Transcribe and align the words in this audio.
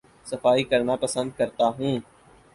صفائی 0.25 0.63
کرنا 0.63 0.95
پسند 0.95 1.29
کرتا 1.37 1.67
ہوں 1.69 1.99